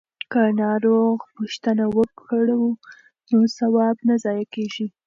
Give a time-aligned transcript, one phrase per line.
[0.31, 2.63] که ناروغ پوښتنه وکړو
[3.29, 4.85] نو ثواب نه ضایع کیږي.